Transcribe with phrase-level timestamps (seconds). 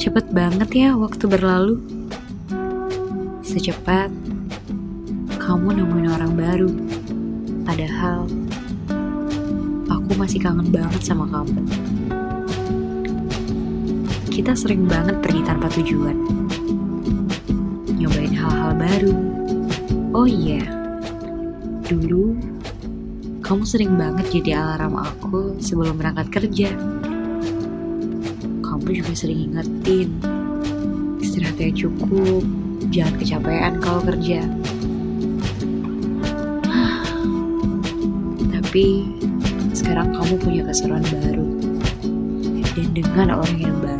[0.00, 1.76] Cepet banget ya waktu berlalu.
[3.44, 4.08] Secepat
[5.36, 6.72] kamu nemuin orang baru.
[7.68, 8.24] Padahal
[9.92, 11.52] aku masih kangen banget sama kamu.
[14.32, 16.16] Kita sering banget pergi tanpa tujuan.
[18.00, 19.14] Nyobain hal-hal baru.
[20.16, 20.64] Oh iya,
[21.84, 22.40] dulu
[23.44, 26.72] kamu sering banget jadi alarm aku sebelum berangkat kerja.
[28.80, 30.08] Kamu juga sering ingetin,
[31.20, 32.40] istirahatnya cukup,
[32.88, 34.40] jangan kecapean kalau kerja.
[38.56, 38.86] Tapi
[39.76, 41.60] sekarang kamu punya keseruan baru
[42.72, 43.99] dan dengan orang yang baru.